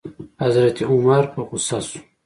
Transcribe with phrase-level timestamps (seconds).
[0.43, 1.99] حضرت عمر په غوسه شو.